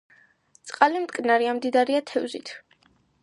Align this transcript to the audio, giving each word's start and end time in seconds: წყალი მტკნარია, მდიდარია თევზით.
წყალი 0.69 1.01
მტკნარია, 1.03 1.53
მდიდარია 1.59 2.01
თევზით. 2.13 2.53